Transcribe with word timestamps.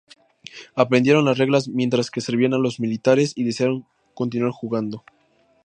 Aprendieron 0.73 1.25
las 1.25 1.37
reglas 1.37 1.67
mientras 1.67 2.09
que 2.09 2.21
servían 2.21 2.53
en 2.53 2.63
los 2.63 2.79
militares 2.79 3.33
y 3.35 3.43
desearon 3.43 3.85
continuar 4.15 4.49
jugando. 4.51 5.03